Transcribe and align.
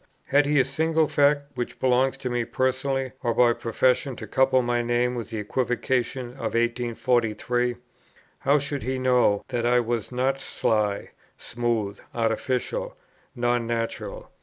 Had 0.25 0.47
he 0.47 0.59
a 0.59 0.65
single 0.65 1.07
fact 1.07 1.51
which 1.53 1.79
belongs 1.79 2.17
to 2.17 2.29
me 2.31 2.43
personally 2.43 3.11
or 3.21 3.35
by 3.35 3.53
profession 3.53 4.15
to 4.15 4.25
couple 4.25 4.63
my 4.63 4.81
name 4.81 5.13
with 5.13 5.31
equivocation 5.31 6.31
in 6.31 6.37
1843? 6.39 7.75
"How 8.39 8.57
should 8.57 8.81
he 8.81 8.97
know" 8.97 9.43
that 9.49 9.63
I 9.63 9.79
was 9.79 10.11
not 10.11 10.39
sly, 10.39 11.11
smooth, 11.37 11.99
artificial, 12.15 12.97
non 13.35 13.67
natural! 13.67 14.31